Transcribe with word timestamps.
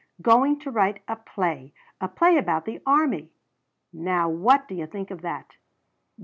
"Going 0.23 0.57
to 0.61 0.71
write 0.71 1.03
a 1.07 1.15
play 1.15 1.73
a 1.99 2.07
play 2.07 2.37
about 2.37 2.65
the 2.65 2.81
army! 2.87 3.29
Now 3.93 4.27
what 4.29 4.67
do 4.67 4.73
you 4.73 4.87
think 4.87 5.11
of 5.11 5.21
that? 5.21 5.57